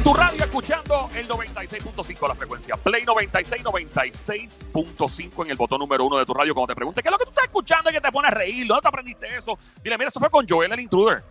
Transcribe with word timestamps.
En 0.00 0.04
tu 0.04 0.14
radio 0.14 0.44
escuchando 0.44 1.10
el 1.14 1.28
96.5 1.28 2.26
la 2.26 2.34
frecuencia. 2.34 2.74
Play 2.78 3.04
96, 3.04 3.62
96.5 3.62 5.44
en 5.44 5.50
el 5.50 5.58
botón 5.58 5.78
número 5.78 6.06
uno 6.06 6.16
de 6.16 6.24
tu 6.24 6.32
radio. 6.32 6.54
Cuando 6.54 6.68
te 6.68 6.74
pregunte 6.74 7.02
qué 7.02 7.10
es 7.10 7.12
lo 7.12 7.18
que 7.18 7.24
tú 7.26 7.32
estás 7.32 7.44
escuchando 7.44 7.90
y 7.90 7.92
que 7.92 8.00
te 8.00 8.10
pone 8.10 8.28
a 8.28 8.30
reír, 8.30 8.66
¿dónde 8.66 8.80
te 8.80 8.88
aprendiste 8.88 9.26
eso? 9.28 9.58
Dile, 9.82 9.98
mira, 9.98 10.08
eso 10.08 10.18
fue 10.18 10.30
con 10.30 10.48
Joel 10.48 10.72
el 10.72 10.80
Intruder. 10.80 11.22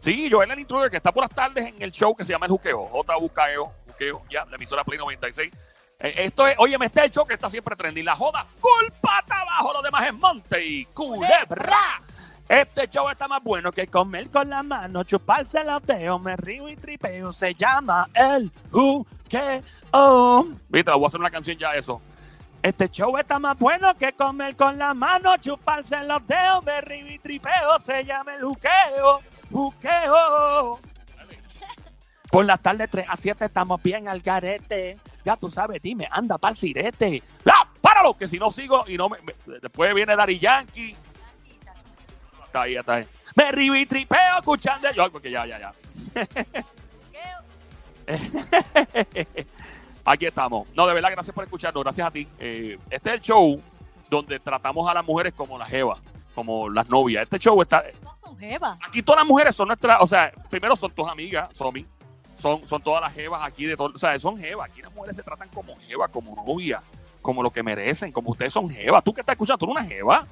Sí, 0.00 0.28
Joel 0.28 0.50
el 0.50 0.58
Intruder, 0.58 0.90
que 0.90 0.96
está 0.96 1.12
por 1.12 1.22
las 1.22 1.30
tardes 1.30 1.66
en 1.66 1.80
el 1.80 1.92
show 1.92 2.16
que 2.16 2.24
se 2.24 2.32
llama 2.32 2.46
El 2.46 2.50
Juqueo. 2.50 2.88
J-U-K-E-O, 2.88 3.72
Juqueo, 3.86 4.22
ya, 4.28 4.44
la 4.46 4.56
emisora 4.56 4.82
Play 4.82 4.98
96. 4.98 5.52
Eh, 6.00 6.14
esto 6.16 6.48
es, 6.48 6.56
oye, 6.58 6.76
me 6.78 6.86
está 6.86 7.04
el 7.04 7.12
show 7.12 7.24
que 7.24 7.34
está 7.34 7.48
siempre 7.48 7.76
trending. 7.76 8.04
La 8.04 8.16
joda 8.16 8.44
full 8.58 8.90
pata 9.00 9.42
abajo, 9.42 9.72
lo 9.72 9.82
demás 9.82 10.04
es 10.04 10.14
monte 10.14 10.66
y 10.66 10.84
culebra. 10.86 12.02
Este 12.48 12.88
show 12.88 13.08
está 13.08 13.26
más 13.26 13.42
bueno 13.42 13.72
que 13.72 13.88
comer 13.88 14.30
con 14.30 14.48
la 14.48 14.62
mano, 14.62 15.02
chuparse 15.02 15.64
los 15.64 15.82
dedos, 15.84 16.22
me 16.22 16.36
río 16.36 16.68
y 16.68 16.76
tripeo. 16.76 17.32
Se 17.32 17.54
llama 17.54 18.06
el 18.14 18.52
juqueo. 18.70 19.62
Viste, 20.68 20.92
voy 20.92 21.04
a 21.04 21.06
hacer 21.08 21.20
una 21.20 21.30
canción 21.30 21.58
ya 21.58 21.72
eso. 21.74 22.00
Este 22.62 22.88
show 22.88 23.16
está 23.18 23.38
más 23.40 23.58
bueno 23.58 23.96
que 23.96 24.12
comer 24.12 24.54
con 24.56 24.78
la 24.78 24.94
mano, 24.94 25.36
chuparse 25.38 26.04
los 26.04 26.24
dedos, 26.26 26.64
me 26.64 26.80
río 26.82 27.10
y 27.12 27.18
tripeo. 27.18 27.78
Se 27.84 28.04
llama 28.04 28.34
el 28.36 28.44
juqueo. 28.44 29.20
Juqueo. 29.50 30.78
Por 32.30 32.44
las 32.44 32.60
tardes 32.60 32.90
3 32.90 33.06
a 33.08 33.16
7 33.16 33.44
estamos 33.44 33.82
bien 33.82 34.08
al 34.08 34.20
garete. 34.20 34.98
Ya 35.24 35.36
tú 35.36 35.48
sabes, 35.50 35.80
dime, 35.82 36.08
anda 36.10 36.38
pa'l 36.38 36.54
sirete. 36.56 37.22
¡Ah! 37.46 37.68
¡Páralo! 37.80 38.16
Que 38.16 38.28
si 38.28 38.38
no 38.38 38.50
sigo 38.52 38.84
y 38.86 38.96
no 38.96 39.08
me- 39.08 39.18
después 39.60 39.92
viene 39.94 40.14
Dari 40.16 40.38
Yankee. 40.38 40.96
Ahí, 42.62 42.76
está 42.76 42.94
ahí. 42.94 43.06
Me 43.34 43.52
río 43.52 43.76
y 43.76 43.86
tripeo 43.86 44.38
escuchando. 44.38 44.90
Yo, 44.92 45.10
porque 45.10 45.30
ya, 45.30 45.46
ya, 45.46 45.58
ya. 45.58 45.72
Aquí 50.04 50.26
estamos. 50.26 50.68
No, 50.74 50.86
de 50.86 50.94
verdad, 50.94 51.10
gracias 51.10 51.34
por 51.34 51.44
escucharnos. 51.44 51.82
Gracias 51.82 52.06
a 52.06 52.10
ti. 52.10 52.28
Eh, 52.38 52.78
este 52.90 53.10
es 53.10 53.14
el 53.16 53.20
show 53.20 53.60
donde 54.08 54.38
tratamos 54.38 54.88
a 54.88 54.94
las 54.94 55.04
mujeres 55.04 55.34
como 55.34 55.58
las 55.58 55.68
jevas, 55.68 56.00
como 56.34 56.70
las 56.70 56.88
novias. 56.88 57.24
Este 57.24 57.38
show 57.38 57.60
está. 57.60 57.84
Son 58.22 58.38
jevas. 58.38 58.78
Aquí 58.86 59.02
todas 59.02 59.20
las 59.20 59.26
mujeres 59.26 59.56
son 59.56 59.68
nuestras. 59.68 60.00
O 60.00 60.06
sea, 60.06 60.32
primero 60.48 60.76
son 60.76 60.92
tus 60.92 61.08
amigas, 61.08 61.48
Somi. 61.52 61.84
Son, 62.38 62.64
son 62.66 62.82
todas 62.82 63.00
las 63.00 63.12
jevas 63.14 63.42
aquí 63.42 63.64
de 63.64 63.76
todo. 63.76 63.92
O 63.94 63.98
sea, 63.98 64.18
son 64.20 64.38
jevas. 64.38 64.70
Aquí 64.70 64.80
las 64.80 64.94
mujeres 64.94 65.16
se 65.16 65.22
tratan 65.22 65.48
como 65.48 65.74
jevas, 65.76 66.10
como 66.10 66.36
novia, 66.36 66.82
como 67.20 67.42
lo 67.42 67.50
que 67.50 67.62
merecen, 67.62 68.12
como 68.12 68.30
ustedes 68.30 68.52
son 68.52 68.70
jevas. 68.70 69.02
Tú 69.02 69.12
que 69.12 69.22
estás 69.22 69.34
escuchando, 69.34 69.58
tú 69.58 69.72
eres 69.72 69.82
una 69.82 69.88
jeva. 69.94 70.26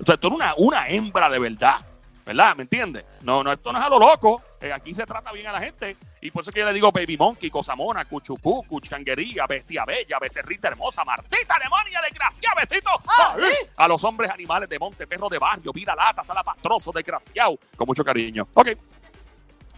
O 0.00 0.06
sea, 0.06 0.16
tú 0.16 0.28
eres 0.28 0.36
una, 0.36 0.54
una 0.56 0.88
hembra 0.88 1.28
de 1.28 1.38
verdad. 1.38 1.86
¿Verdad? 2.24 2.54
¿Me 2.54 2.62
entiendes? 2.62 3.04
No, 3.22 3.42
no, 3.42 3.50
esto 3.50 3.72
no 3.72 3.78
es 3.78 3.84
a 3.84 3.88
lo 3.88 3.98
loco. 3.98 4.40
Eh, 4.60 4.72
aquí 4.72 4.94
se 4.94 5.04
trata 5.04 5.32
bien 5.32 5.46
a 5.48 5.52
la 5.52 5.60
gente. 5.60 5.96
Y 6.20 6.30
por 6.30 6.42
eso 6.42 6.52
que 6.52 6.60
yo 6.60 6.66
le 6.66 6.72
digo 6.72 6.92
Baby 6.92 7.16
Monkey, 7.16 7.50
Cosamona, 7.50 8.04
Cuchupú, 8.04 8.62
Cuchanguería, 8.68 9.46
Bestia 9.46 9.84
Bella, 9.84 10.18
Becerrita 10.20 10.68
Hermosa, 10.68 11.02
Martita, 11.04 11.56
Demonia, 11.60 12.00
Desgraciada, 12.02 12.54
Besito. 12.60 12.90
Ay, 13.18 13.54
A 13.76 13.88
los 13.88 14.04
hombres 14.04 14.30
animales 14.30 14.68
de 14.68 14.78
monte, 14.78 15.06
perro 15.06 15.28
de 15.28 15.38
barrio, 15.38 15.72
vida 15.72 15.94
lata, 15.96 16.22
sala 16.22 16.44
pastroso, 16.44 16.92
desgraciado. 16.92 17.58
Con 17.74 17.86
mucho 17.86 18.04
cariño. 18.04 18.46
Ok. 18.54 18.68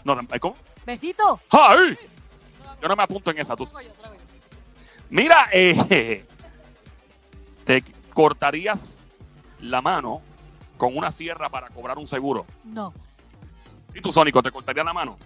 No, 0.05 0.19
¿cómo? 0.41 0.56
Besito. 0.84 1.41
¡Ay! 1.50 1.97
Yo 2.83 2.89
no 2.89 2.97
me 2.97 3.05
apunto 3.05 3.31
en 3.31 3.39
esa. 3.39 3.55
Tú. 3.55 3.67
Mira, 5.09 5.48
eh, 5.53 6.27
te 7.65 7.84
cortarías 8.12 9.02
la 9.62 9.80
mano 9.80 10.20
con 10.77 10.96
una 10.96 11.10
sierra 11.12 11.48
para 11.48 11.68
cobrar 11.70 11.96
un 11.96 12.06
seguro. 12.06 12.44
No. 12.64 12.92
¿Y 13.94 14.00
tú, 14.00 14.12
Sónico, 14.12 14.42
te 14.42 14.50
cortarías 14.50 14.84
la 14.84 14.92
mano? 14.92 15.16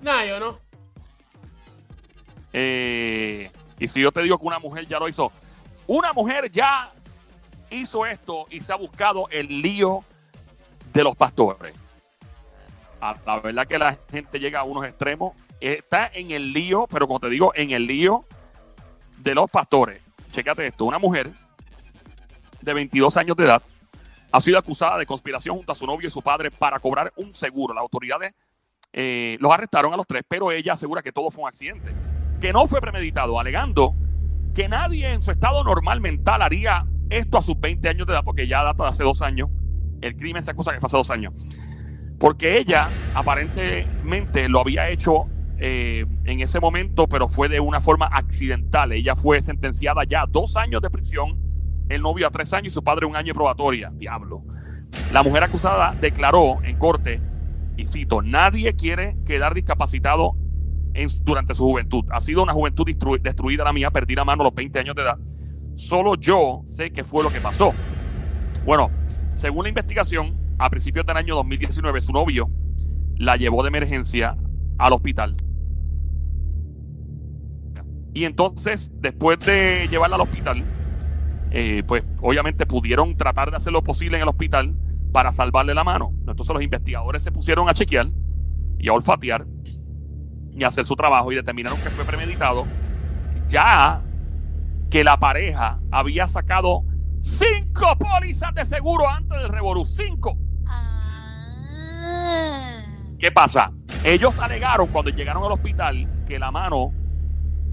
Nah, 0.00 0.24
yo 0.24 0.38
no. 0.38 0.58
Eh, 2.52 3.50
y 3.78 3.88
si 3.88 4.00
yo 4.00 4.12
te 4.12 4.22
digo 4.22 4.38
que 4.38 4.46
una 4.46 4.58
mujer 4.58 4.86
ya 4.86 4.98
lo 4.98 5.08
hizo, 5.08 5.32
una 5.86 6.12
mujer 6.12 6.50
ya 6.50 6.92
hizo 7.70 8.06
esto 8.06 8.46
y 8.50 8.60
se 8.60 8.72
ha 8.72 8.76
buscado 8.76 9.28
el 9.30 9.62
lío 9.62 10.04
de 10.92 11.04
los 11.04 11.16
pastores. 11.16 11.74
A 13.00 13.16
la 13.24 13.40
verdad 13.40 13.66
que 13.66 13.78
la 13.78 13.96
gente 14.10 14.40
llega 14.40 14.60
a 14.60 14.64
unos 14.64 14.84
extremos, 14.84 15.34
está 15.60 16.10
en 16.12 16.32
el 16.32 16.52
lío, 16.52 16.86
pero 16.90 17.06
como 17.06 17.20
te 17.20 17.28
digo, 17.28 17.52
en 17.54 17.70
el 17.70 17.86
lío 17.86 18.24
de 19.18 19.34
los 19.34 19.48
pastores. 19.48 20.02
Chécate 20.32 20.66
esto, 20.66 20.84
una 20.84 20.98
mujer 20.98 21.30
de 22.60 22.74
22 22.74 23.16
años 23.16 23.36
de 23.36 23.44
edad 23.44 23.62
ha 24.30 24.40
sido 24.40 24.58
acusada 24.58 24.98
de 24.98 25.06
conspiración 25.06 25.56
junto 25.56 25.72
a 25.72 25.74
su 25.74 25.86
novio 25.86 26.08
y 26.08 26.10
su 26.10 26.22
padre 26.22 26.50
para 26.50 26.80
cobrar 26.80 27.12
un 27.16 27.34
seguro. 27.34 27.74
Las 27.74 27.82
autoridades 27.82 28.34
eh, 28.92 29.36
los 29.40 29.52
arrestaron 29.52 29.92
a 29.92 29.96
los 29.96 30.06
tres, 30.06 30.22
pero 30.28 30.50
ella 30.50 30.72
asegura 30.72 31.02
que 31.02 31.12
todo 31.12 31.30
fue 31.30 31.44
un 31.44 31.48
accidente, 31.48 31.94
que 32.40 32.52
no 32.52 32.66
fue 32.66 32.80
premeditado, 32.80 33.38
alegando 33.38 33.94
que 34.54 34.68
nadie 34.68 35.12
en 35.12 35.22
su 35.22 35.30
estado 35.30 35.62
normal 35.62 36.00
mental 36.00 36.42
haría 36.42 36.86
esto 37.10 37.38
a 37.38 37.42
sus 37.42 37.58
20 37.58 37.88
años 37.88 38.06
de 38.06 38.12
edad, 38.12 38.24
porque 38.24 38.46
ya 38.46 38.62
data 38.62 38.84
de 38.84 38.88
hace 38.90 39.04
dos 39.04 39.22
años. 39.22 39.48
El 40.00 40.16
crimen 40.16 40.42
se 40.42 40.50
acusa 40.50 40.72
que 40.72 40.80
fue 40.80 40.86
hace 40.86 40.96
dos 40.96 41.10
años. 41.10 41.32
Porque 42.18 42.58
ella 42.58 42.88
aparentemente 43.14 44.48
lo 44.48 44.60
había 44.60 44.88
hecho 44.88 45.26
eh, 45.58 46.06
en 46.24 46.40
ese 46.40 46.60
momento, 46.60 47.08
pero 47.08 47.28
fue 47.28 47.48
de 47.48 47.60
una 47.60 47.80
forma 47.80 48.06
accidental. 48.06 48.92
Ella 48.92 49.16
fue 49.16 49.42
sentenciada 49.42 50.04
ya 50.04 50.22
a 50.22 50.26
dos 50.26 50.56
años 50.56 50.82
de 50.82 50.90
prisión, 50.90 51.38
el 51.88 52.02
novio 52.02 52.26
a 52.26 52.30
tres 52.30 52.52
años 52.52 52.72
y 52.72 52.74
su 52.74 52.82
padre 52.84 53.06
un 53.06 53.16
año 53.16 53.28
de 53.28 53.34
probatoria. 53.34 53.90
Diablo. 53.94 54.42
La 55.12 55.22
mujer 55.22 55.44
acusada 55.44 55.94
declaró 56.00 56.62
en 56.62 56.76
corte, 56.76 57.20
y 57.76 57.86
cito, 57.86 58.22
nadie 58.22 58.74
quiere 58.74 59.16
quedar 59.24 59.54
discapacitado 59.54 60.34
en- 60.94 61.08
durante 61.22 61.54
su 61.54 61.64
juventud. 61.64 62.04
Ha 62.10 62.20
sido 62.20 62.42
una 62.42 62.52
juventud 62.52 62.84
destru- 62.86 63.20
destruida 63.20 63.64
la 63.64 63.72
mía, 63.72 63.90
perdí 63.90 64.14
la 64.14 64.24
mano 64.24 64.42
a 64.42 64.46
los 64.46 64.54
20 64.54 64.78
años 64.80 64.94
de 64.96 65.02
edad. 65.02 65.18
Solo 65.76 66.14
yo 66.16 66.62
sé 66.64 66.90
qué 66.90 67.04
fue 67.04 67.22
lo 67.22 67.30
que 67.30 67.40
pasó. 67.40 67.72
Bueno, 68.64 68.90
según 69.34 69.62
la 69.64 69.68
investigación, 69.68 70.36
a 70.58 70.68
principios 70.70 71.06
del 71.06 71.16
año 71.16 71.36
2019, 71.36 72.00
su 72.00 72.12
novio 72.12 72.50
la 73.16 73.36
llevó 73.36 73.62
de 73.62 73.68
emergencia 73.68 74.36
al 74.76 74.92
hospital. 74.92 75.36
Y 78.14 78.24
entonces, 78.24 78.90
después 79.00 79.38
de 79.40 79.86
llevarla 79.90 80.16
al 80.16 80.22
hospital, 80.22 80.64
eh, 81.50 81.82
pues 81.86 82.04
obviamente 82.20 82.66
pudieron 82.66 83.16
tratar 83.16 83.50
de 83.50 83.56
hacer 83.56 83.72
lo 83.72 83.82
posible 83.82 84.16
en 84.16 84.22
el 84.22 84.28
hospital 84.28 84.74
para 85.12 85.32
salvarle 85.32 85.74
la 85.74 85.84
mano. 85.84 86.12
Entonces 86.20 86.50
los 86.52 86.62
investigadores 86.62 87.22
se 87.22 87.32
pusieron 87.32 87.68
a 87.68 87.74
chequear 87.74 88.10
y 88.78 88.88
a 88.88 88.92
olfatear 88.92 89.46
y 90.52 90.64
a 90.64 90.68
hacer 90.68 90.86
su 90.86 90.96
trabajo 90.96 91.32
y 91.32 91.36
determinaron 91.36 91.80
que 91.80 91.90
fue 91.90 92.04
premeditado. 92.04 92.66
Ya 93.46 94.02
que 94.90 95.04
la 95.04 95.18
pareja 95.18 95.80
había 95.90 96.28
sacado 96.28 96.84
cinco 97.20 97.96
pólizas 97.98 98.54
de 98.54 98.66
seguro 98.66 99.08
antes 99.08 99.40
del 99.40 99.48
revolú. 99.50 99.86
Cinco. 99.86 100.36
Ah. 100.66 100.88
¿Qué 103.18 103.32
pasa? 103.32 103.72
Ellos 104.04 104.38
alegaron 104.38 104.88
cuando 104.88 105.10
llegaron 105.10 105.44
al 105.44 105.52
hospital 105.52 106.24
que 106.26 106.38
la 106.38 106.50
mano 106.50 106.92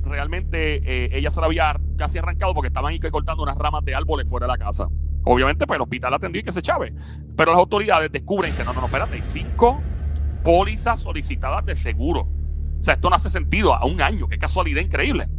realmente 0.03 0.81
eh, 0.83 1.09
ella 1.13 1.29
se 1.29 1.39
la 1.39 1.47
había 1.47 1.79
casi 1.95 2.17
arrancado 2.17 2.53
porque 2.53 2.67
estaban 2.67 2.91
ahí 2.91 2.99
cortando 2.99 3.43
unas 3.43 3.57
ramas 3.57 3.83
de 3.83 3.95
árboles 3.95 4.29
fuera 4.29 4.47
de 4.47 4.53
la 4.53 4.57
casa. 4.57 4.87
Obviamente, 5.23 5.65
pues 5.65 5.77
el 5.77 5.81
hospital 5.81 6.13
atendió 6.13 6.41
y 6.41 6.43
que 6.43 6.51
se 6.51 6.61
chave. 6.61 6.93
Pero 7.35 7.51
las 7.51 7.59
autoridades 7.59 8.11
descubren 8.11 8.49
y 8.49 8.51
dicen, 8.51 8.65
no, 8.65 8.73
no, 8.73 8.81
no, 8.81 8.85
espérate, 8.87 9.21
cinco 9.21 9.81
pólizas 10.43 10.99
solicitadas 10.99 11.65
de 11.65 11.75
seguro. 11.75 12.29
O 12.79 12.83
sea, 12.83 12.95
esto 12.95 13.09
no 13.09 13.15
hace 13.15 13.29
sentido 13.29 13.73
a 13.73 13.85
un 13.85 14.01
año, 14.01 14.27
qué 14.27 14.37
casualidad 14.37 14.81
increíble. 14.81 15.29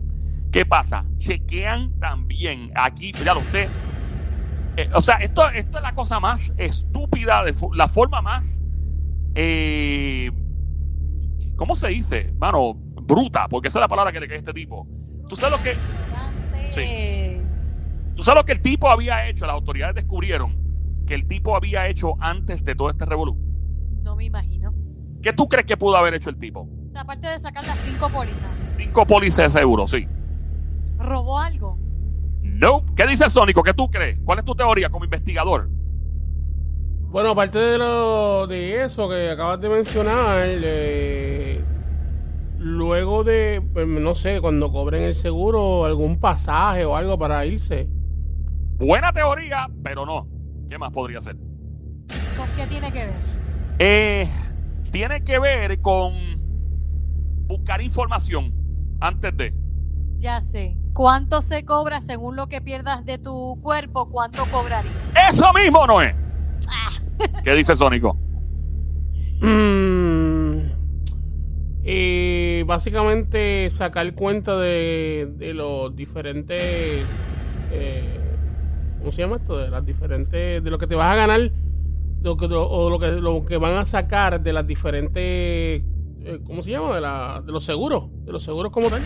¿Qué 0.50 0.66
pasa? 0.66 1.04
Chequean 1.18 1.98
también 2.00 2.72
aquí, 2.74 3.12
míralo 3.18 3.40
usted. 3.40 3.68
eh, 4.76 4.90
o 4.94 5.00
sea, 5.00 5.16
esto, 5.16 5.48
esto 5.50 5.78
es 5.78 5.82
la 5.82 5.94
cosa 5.94 6.18
más 6.20 6.52
estúpida, 6.56 7.44
de 7.44 7.54
la 7.74 7.88
forma 7.88 8.22
más 8.22 8.60
eh, 9.34 10.30
¿cómo 11.56 11.74
se 11.74 11.88
dice? 11.88 12.32
Mano, 12.38 12.74
bruta, 12.74 13.46
porque 13.48 13.68
esa 13.68 13.78
es 13.78 13.82
la 13.82 13.88
palabra 13.88 14.10
que 14.12 14.18
le 14.20 14.26
cae 14.26 14.36
a 14.36 14.38
este 14.38 14.52
tipo. 14.54 14.88
¿Tú 15.28 15.36
sabes 15.36 15.58
lo 15.58 15.62
que. 15.62 15.76
Sí. 16.70 17.38
tú 18.14 18.22
sabes 18.22 18.40
lo 18.40 18.44
que 18.44 18.52
el 18.52 18.60
tipo 18.62 18.88
había 18.90 19.28
hecho? 19.28 19.46
Las 19.46 19.54
autoridades 19.54 19.94
descubrieron 19.94 20.56
que 21.06 21.14
el 21.14 21.26
tipo 21.26 21.56
había 21.56 21.86
hecho 21.88 22.14
antes 22.20 22.64
de 22.64 22.74
todo 22.74 22.90
este 22.90 23.04
revolú. 23.04 23.36
No 24.02 24.16
me 24.16 24.24
imagino. 24.24 24.74
¿Qué 25.22 25.32
tú 25.32 25.48
crees 25.48 25.66
que 25.66 25.76
pudo 25.76 25.96
haber 25.96 26.14
hecho 26.14 26.30
el 26.30 26.38
tipo? 26.38 26.68
O 26.86 26.90
sea, 26.90 27.02
aparte 27.02 27.28
de 27.28 27.38
sacar 27.40 27.64
las 27.64 27.78
cinco 27.80 28.08
pólizas, 28.08 28.48
Cinco 28.76 29.06
pólizas 29.06 29.52
de 29.54 29.60
seguro, 29.60 29.86
sí. 29.86 30.06
robó 30.98 31.38
algo. 31.38 31.78
No. 32.42 32.84
¿Qué 32.94 33.06
dice 33.06 33.24
el 33.24 33.30
Sónico? 33.30 33.62
¿Qué 33.62 33.74
tú 33.74 33.88
crees? 33.90 34.18
¿Cuál 34.24 34.38
es 34.38 34.44
tu 34.44 34.54
teoría 34.54 34.88
como 34.88 35.04
investigador? 35.04 35.68
Bueno, 37.08 37.30
aparte 37.30 37.58
de 37.58 37.78
lo 37.78 38.46
de 38.46 38.82
eso 38.82 39.08
que 39.08 39.30
acabas 39.30 39.60
de 39.60 39.68
mencionar, 39.68 40.38
eh, 40.46 41.62
luego 42.66 43.22
de, 43.22 43.62
pues, 43.72 43.86
no 43.86 44.14
sé, 44.14 44.40
cuando 44.40 44.72
cobren 44.72 45.04
el 45.04 45.14
seguro, 45.14 45.84
algún 45.84 46.18
pasaje 46.18 46.84
o 46.84 46.96
algo 46.96 47.18
para 47.18 47.46
irse. 47.46 47.88
Buena 48.78 49.12
teoría, 49.12 49.70
pero 49.82 50.04
no. 50.04 50.26
¿Qué 50.68 50.76
más 50.76 50.90
podría 50.90 51.20
ser? 51.20 51.36
¿Con 52.36 52.48
qué 52.56 52.66
tiene 52.66 52.92
que 52.92 53.06
ver? 53.06 53.14
Eh, 53.78 54.28
tiene 54.90 55.22
que 55.22 55.38
ver 55.38 55.80
con 55.80 56.12
buscar 57.46 57.80
información. 57.80 58.52
antes 59.00 59.36
de. 59.36 59.54
Ya 60.18 60.40
sé. 60.40 60.76
¿Cuánto 60.92 61.42
se 61.42 61.64
cobra 61.64 62.00
según 62.00 62.36
lo 62.36 62.48
que 62.48 62.60
pierdas 62.60 63.04
de 63.04 63.18
tu 63.18 63.58
cuerpo? 63.62 64.08
¿Cuánto 64.10 64.44
cobrarías? 64.46 64.92
Eso 65.30 65.52
mismo, 65.52 65.86
Noé. 65.86 66.16
¿Qué 67.44 67.54
dice 67.54 67.76
Sónico? 67.76 68.18
Mm, 69.38 70.60
eh, 71.84 72.35
básicamente 72.66 73.68
sacar 73.70 74.14
cuenta 74.14 74.56
de, 74.58 75.32
de 75.36 75.54
los 75.54 75.94
diferentes. 75.94 77.04
eh, 77.70 78.20
¿Cómo 78.98 79.12
se 79.12 79.22
llama 79.22 79.36
esto? 79.36 79.56
De 79.58 79.70
las 79.70 79.84
diferentes. 79.84 80.62
De 80.62 80.70
lo 80.70 80.78
que 80.78 80.86
te 80.86 80.94
vas 80.94 81.12
a 81.12 81.16
ganar. 81.16 81.40
de 81.40 81.52
Lo 82.22 82.36
que, 82.36 82.46
o 82.50 82.90
lo 82.90 82.98
que, 82.98 83.12
lo 83.12 83.44
que 83.44 83.56
van 83.56 83.76
a 83.76 83.84
sacar 83.84 84.40
de 84.40 84.52
las 84.52 84.66
diferentes. 84.66 85.84
eh, 86.24 86.40
¿Cómo 86.44 86.62
se 86.62 86.72
llama? 86.72 86.94
De, 86.94 87.00
la, 87.00 87.42
de 87.44 87.52
los 87.52 87.64
seguros. 87.64 88.08
De 88.24 88.32
los 88.32 88.42
seguros 88.42 88.72
como 88.72 88.88
tal. 88.88 89.00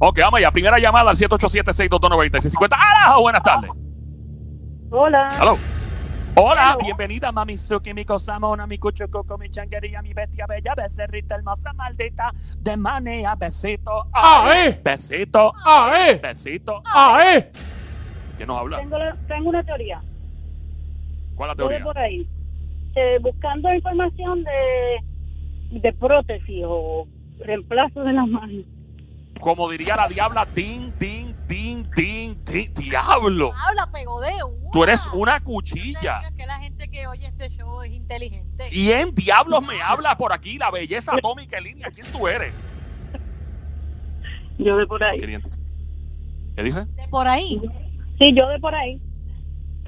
Ok, 0.00 0.20
vamos 0.20 0.38
allá. 0.38 0.50
Primera 0.50 0.78
llamada 0.78 1.10
al 1.10 1.16
787-622-9650. 1.16 2.68
¡Hola! 2.72 3.20
Buenas 3.20 3.42
tardes. 3.42 3.70
Hola. 4.90 5.28
Hello. 5.38 5.58
Hola, 6.42 6.70
Hello. 6.72 6.78
bienvenida, 6.84 7.32
mami 7.32 7.58
Suki, 7.58 7.92
mi 7.92 8.04
cosa 8.06 8.38
mona, 8.38 8.66
mi 8.66 8.78
cucho 8.78 9.08
coco, 9.10 9.36
mi 9.36 9.50
changuería, 9.50 10.00
mi 10.00 10.14
bestia 10.14 10.46
bella, 10.46 10.74
becerrita 10.74 11.34
hermosa, 11.34 11.74
maldita, 11.74 12.32
de 12.58 12.76
manea, 12.78 13.34
besito, 13.34 14.06
¡Ah, 14.14 14.48
eh! 14.54 14.80
besito, 14.82 15.52
¡Ah, 15.66 15.92
eh! 16.08 16.18
besito. 16.22 16.82
¡Ah, 16.86 17.20
eh! 17.36 17.50
¿Qué 18.38 18.46
nos 18.46 18.58
habla? 18.58 18.78
Tengo, 18.78 18.96
la- 18.96 19.16
tengo 19.28 19.50
una 19.50 19.62
teoría. 19.62 20.00
¿Cuál 21.34 21.50
es 21.50 21.56
la 21.56 21.56
teoría? 21.56 21.84
por 21.84 21.98
ahí. 21.98 22.26
Eh, 22.94 23.18
buscando 23.20 23.72
información 23.74 24.42
de, 24.42 25.78
de 25.80 25.92
prótesis 25.92 26.64
o 26.66 27.06
reemplazo 27.40 28.00
de 28.02 28.12
las 28.14 28.26
manos. 28.28 28.64
Como 29.40 29.68
diría 29.70 29.96
la 29.96 30.06
diabla, 30.08 30.46
ding, 30.54 30.92
ding, 30.98 31.34
ding, 31.48 31.84
ding, 31.96 32.36
ding, 32.44 32.74
diablo. 32.74 33.52
Habla, 33.66 33.90
pegó 33.90 34.20
de 34.20 34.42
una. 34.44 34.70
Tú 34.70 34.84
eres 34.84 35.06
una 35.12 35.40
cuchilla. 35.40 36.20
que 36.36 36.46
la 36.46 36.58
gente 36.58 36.88
que 36.90 37.06
oye 37.06 37.26
este 37.26 37.48
show 37.50 37.82
es 37.82 37.90
inteligente. 37.92 38.64
¿Quién 38.70 39.14
diablos 39.14 39.62
me 39.62 39.80
habla 39.82 40.16
por 40.16 40.32
aquí? 40.32 40.58
La 40.58 40.70
belleza 40.70 41.12
atómica 41.16 41.58
en 41.58 41.64
línea. 41.64 41.88
¿Quién 41.90 42.06
tú 42.12 42.28
eres? 42.28 42.52
Yo 44.58 44.76
de 44.76 44.86
por 44.86 45.02
ahí. 45.02 45.20
¿Qué 45.20 46.62
dice? 46.62 46.84
De 46.84 47.08
por 47.08 47.26
ahí. 47.26 47.60
Sí, 48.20 48.34
yo 48.36 48.46
de 48.48 48.58
por 48.60 48.74
ahí. 48.74 49.00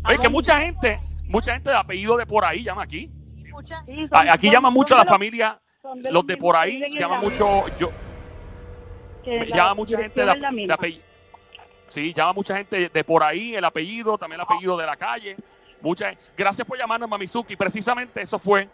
Oye, 0.09 0.19
que 0.19 0.29
mucha 0.29 0.59
gente, 0.61 0.99
mucha 1.29 1.53
gente 1.53 1.71
de 1.71 1.77
apellido 1.77 2.17
de 2.17 2.27
por 2.27 2.45
ahí 2.45 2.65
llama 2.65 2.83
aquí. 2.83 3.11
Sí, 3.43 3.51
mucha- 3.53 3.85
Sí, 3.85 4.07
son- 4.09 4.29
A- 4.29 4.33
Aquí 4.33 4.47
son- 4.47 4.55
llaman 4.55 4.73
mucho 4.73 4.95
a 4.95 4.99
la 4.99 5.05
los- 5.05 5.11
familia, 5.11 5.61
los 6.11 6.27
de 6.27 6.37
por 6.39 6.57
ahí 6.57 6.81
la- 6.99 7.09
mucho, 7.21 7.65
yo, 7.77 7.91
que 9.23 9.47
la 9.47 9.57
llama 9.57 9.75
mucha 9.75 9.99
gente 9.99 10.25
la 10.25 10.33
apellido. 10.75 11.05
Sí, 11.89 12.13
llama 12.15 12.33
mucha 12.33 12.57
gente 12.57 12.89
de 12.89 13.05
por 13.05 13.23
ahí, 13.23 13.55
el 13.55 13.65
apellido, 13.65 14.17
también 14.17 14.41
el 14.41 14.45
apellido 14.45 14.77
de 14.77 14.87
la 14.87 14.97
calle. 14.97 15.37
Mucha, 15.81 16.15
gracias 16.37 16.67
por 16.67 16.79
llamarnos, 16.79 17.09
Mamizuki. 17.09 17.57
Precisamente 17.57 18.23
eso 18.23 18.39
fue 18.39 18.69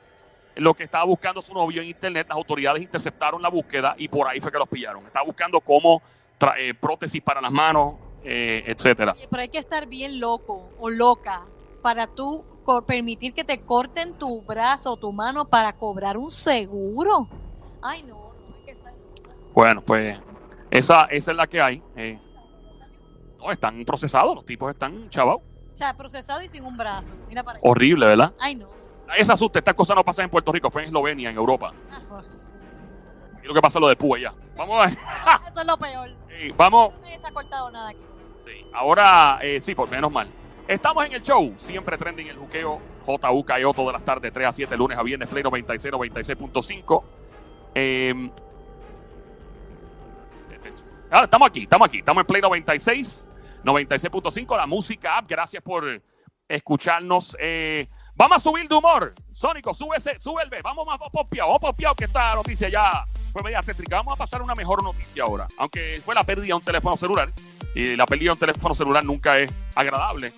lo 0.54 0.74
que 0.74 0.84
estaba 0.84 1.04
buscando 1.04 1.40
su 1.40 1.52
novio 1.54 1.82
en 1.82 1.88
internet. 1.88 2.26
Las 2.28 2.36
autoridades 2.36 2.82
interceptaron 2.82 3.42
la 3.42 3.48
búsqueda 3.48 3.94
y 3.98 4.08
por 4.08 4.28
ahí 4.28 4.40
fue 4.40 4.52
que 4.52 4.58
los 4.58 4.68
pillaron. 4.68 5.04
Estaba 5.06 5.24
buscando 5.24 5.60
cómo 5.60 6.02
tra- 6.38 6.54
eh, 6.58 6.74
prótesis 6.74 7.22
para 7.22 7.40
las 7.40 7.50
manos, 7.50 7.94
eh, 8.22 8.62
etcétera. 8.66 9.12
Oye, 9.12 9.26
pero 9.30 9.42
hay 9.42 9.48
que 9.48 9.58
estar 9.58 9.86
bien 9.86 10.20
loco 10.20 10.70
o 10.78 10.90
loca 10.90 11.44
para 11.82 12.06
tú 12.06 12.44
permitir 12.86 13.32
que 13.32 13.44
te 13.44 13.62
corten 13.62 14.12
tu 14.18 14.42
brazo 14.42 14.92
o 14.92 14.96
tu 14.96 15.10
mano 15.12 15.46
para 15.46 15.72
cobrar 15.72 16.18
un 16.18 16.30
seguro. 16.30 17.26
Ay, 17.80 18.02
no, 18.02 18.16
no 18.48 18.56
hay 18.56 18.64
que 18.64 18.70
estar. 18.72 18.92
Bueno, 19.54 19.80
pues 19.80 20.18
esa, 20.70 21.04
esa 21.06 21.30
es 21.30 21.36
la 21.36 21.46
que 21.46 21.60
hay. 21.60 21.82
eh. 21.96 22.18
no, 23.38 23.50
están 23.50 23.84
procesados, 23.84 24.34
los 24.34 24.44
tipos 24.44 24.70
están 24.70 25.08
chavados. 25.10 25.42
O 25.72 25.76
sea, 25.76 25.96
procesado 25.96 26.42
y 26.42 26.48
sin 26.48 26.64
un 26.64 26.76
brazo. 26.76 27.14
Mira 27.28 27.42
para 27.44 27.58
allá. 27.58 27.68
Horrible, 27.68 28.06
¿verdad? 28.06 28.32
Ay, 28.40 28.56
no. 28.56 28.68
Esa 29.16 29.34
asusta, 29.34 29.60
estas 29.60 29.74
cosas 29.74 29.96
no 29.96 30.04
pasan 30.04 30.24
en 30.24 30.30
Puerto 30.30 30.52
Rico, 30.52 30.70
fue 30.70 30.82
en 30.82 30.88
Eslovenia, 30.88 31.30
en 31.30 31.36
Europa. 31.36 31.72
Ah, 31.90 32.00
pues, 32.08 32.46
Y 33.42 33.46
lo 33.46 33.54
que 33.54 33.60
pasa 33.60 33.78
lo 33.80 33.88
de 33.88 33.96
Púa 33.96 34.18
ya. 34.18 34.34
Vamos 34.56 34.76
a 34.78 34.80
ver. 34.86 34.90
Eso 35.50 35.60
es 35.60 35.66
lo 35.66 35.78
peor. 35.78 36.10
Vamos. 36.56 36.92
Nadie 37.00 37.18
se 37.18 37.26
ha 37.26 37.30
cortado 37.30 37.70
nada 37.70 37.90
aquí. 37.90 38.04
Sí, 38.36 38.50
ahora 38.74 39.38
eh, 39.42 39.60
sí, 39.60 39.74
por 39.74 39.88
menos 39.88 40.10
mal. 40.12 40.28
Estamos 40.66 41.06
en 41.06 41.12
el 41.14 41.22
show, 41.22 41.54
siempre 41.56 41.96
trending 41.96 42.26
el 42.28 42.36
juqueo. 42.36 42.80
JUKEO 43.06 43.72
todas 43.72 43.92
las 43.94 44.04
tardes, 44.04 44.30
3 44.32 44.48
a 44.48 44.52
7, 44.52 44.76
lunes 44.76 44.98
a 44.98 45.02
viernes, 45.02 45.28
Play 45.28 45.42
96, 45.42 45.94
96.5. 45.94 47.02
Eh, 47.74 48.30
ah, 51.10 51.24
estamos 51.24 51.48
aquí, 51.48 51.62
estamos 51.62 51.88
aquí, 51.88 51.98
estamos 51.98 52.22
en 52.22 52.26
Play 52.26 52.42
96, 52.42 53.28
96.5, 53.64 54.56
la 54.56 54.66
música 54.66 55.18
app. 55.18 55.28
Gracias 55.28 55.62
por 55.62 56.02
escucharnos. 56.48 57.36
Eh, 57.40 57.88
vamos 58.14 58.38
a 58.38 58.40
subir 58.40 58.68
de 58.68 58.74
humor. 58.74 59.14
Sónico, 59.30 59.74
sube, 59.74 59.96
ese, 59.96 60.18
sube 60.18 60.42
el 60.42 60.50
B. 60.50 60.60
Vamos 60.62 60.86
más 60.86 60.98
popiado, 61.12 61.48
vamos 61.48 61.60
popiado 61.60 61.94
que 61.94 62.04
esta 62.04 62.34
noticia 62.34 62.68
ya 62.68 63.06
fue 63.32 63.42
media 63.42 63.62
tétrica. 63.62 63.96
Vamos 63.96 64.14
a 64.14 64.16
pasar 64.16 64.42
una 64.42 64.54
mejor 64.54 64.82
noticia 64.82 65.22
ahora. 65.22 65.46
Aunque 65.58 66.00
fue 66.04 66.14
la 66.14 66.24
pérdida 66.24 66.48
de 66.48 66.54
un 66.54 66.62
teléfono 66.62 66.96
celular. 66.96 67.32
Y 67.74 67.96
la 67.96 68.06
pérdida 68.06 68.30
de 68.30 68.32
un 68.32 68.38
teléfono 68.38 68.74
celular 68.74 69.04
nunca 69.04 69.38
es 69.38 69.52
agradable. 69.74 70.32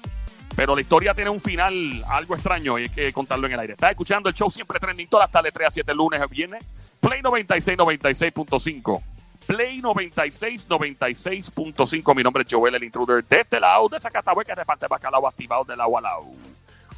Pero 0.56 0.74
la 0.74 0.80
historia 0.80 1.14
tiene 1.14 1.30
un 1.30 1.40
final 1.40 2.04
algo 2.08 2.34
extraño 2.34 2.78
y 2.78 2.82
hay 2.82 2.88
que 2.88 3.12
contarlo 3.12 3.46
en 3.46 3.52
el 3.54 3.60
aire. 3.60 3.72
Estás 3.74 3.90
escuchando 3.90 4.28
el 4.28 4.34
show 4.34 4.50
siempre 4.50 4.78
trending 4.78 5.08
todas 5.08 5.24
las 5.24 5.32
tardes, 5.32 5.52
3 5.52 5.68
a 5.68 5.70
7 5.70 5.94
lunes 5.94 6.20
a 6.20 6.26
viernes. 6.26 6.64
Play 7.00 7.22
96, 7.22 7.78
96.5. 7.78 9.02
Play 9.50 9.80
96, 9.80 10.68
96.5. 10.68 12.14
Mi 12.14 12.22
nombre 12.22 12.44
es 12.44 12.48
Joel, 12.48 12.76
el 12.76 12.84
intruder 12.84 13.24
de 13.24 13.40
este 13.40 13.58
lado, 13.58 13.88
de 13.88 13.98
Zacatahue, 13.98 14.44
que 14.44 14.54
reparte 14.54 14.86
bacalao 14.86 15.26
activado 15.26 15.64
del 15.64 15.80
agua 15.80 15.98
al 15.98 16.04
lado. 16.04 16.22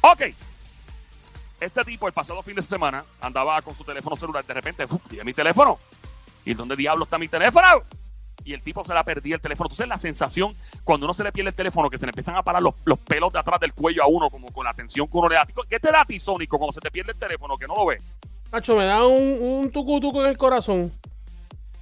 Ok. 0.01 0.21
Este 1.59 1.83
tipo, 1.83 2.05
el 2.05 2.13
pasado 2.13 2.43
fin 2.43 2.55
de 2.55 2.61
semana, 2.61 3.03
andaba 3.19 3.59
con 3.63 3.73
su 3.73 3.83
teléfono 3.83 4.15
celular. 4.15 4.45
De 4.45 4.53
repente, 4.53 4.85
¡fu! 4.85 5.01
dije 5.09 5.23
mi 5.23 5.33
teléfono. 5.33 5.79
¿Y 6.45 6.53
dónde 6.53 6.75
diablo 6.75 7.05
está 7.05 7.17
mi 7.17 7.27
teléfono? 7.27 7.67
Y 8.43 8.53
el 8.53 8.61
tipo 8.61 8.83
se 8.83 8.93
la 8.93 9.03
perdía 9.03 9.33
el 9.33 9.41
teléfono. 9.41 9.65
Entonces, 9.65 9.87
la 9.87 9.97
sensación, 9.97 10.55
cuando 10.83 11.07
uno 11.07 11.15
se 11.15 11.23
le 11.23 11.31
pierde 11.31 11.49
el 11.49 11.55
teléfono, 11.55 11.89
que 11.89 11.97
se 11.97 12.05
le 12.05 12.11
empiezan 12.11 12.35
a 12.35 12.43
parar 12.43 12.61
los, 12.61 12.75
los 12.85 12.99
pelos 12.99 13.33
de 13.33 13.39
atrás 13.39 13.59
del 13.61 13.73
cuello 13.73 14.03
a 14.03 14.05
uno, 14.05 14.29
como 14.29 14.53
con 14.53 14.65
la 14.65 14.69
atención 14.69 15.07
que 15.07 15.17
uno 15.17 15.27
le. 15.27 15.37
¿Qué 15.67 15.79
te 15.79 15.91
da 15.91 16.01
a 16.01 16.05
ti, 16.05 16.19
Sónico, 16.19 16.59
cuando 16.59 16.73
se 16.73 16.81
te 16.81 16.91
pierde 16.91 17.13
el 17.13 17.17
teléfono, 17.17 17.57
que 17.57 17.65
no 17.65 17.75
lo 17.75 17.87
ves? 17.87 17.99
Nacho, 18.51 18.75
me 18.75 18.85
da 18.85 19.07
un, 19.07 19.39
un 19.41 19.71
tucu 19.71 19.99
tucu 19.99 20.21
en 20.21 20.29
el 20.29 20.37
corazón. 20.37 20.93